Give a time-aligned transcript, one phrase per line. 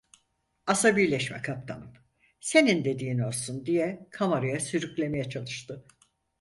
[0.67, 1.93] Asabileşme kaptanım,
[2.39, 3.65] senin dediğin olsun!
[3.65, 5.85] diye kamaraya sürüklemeye çalıştı.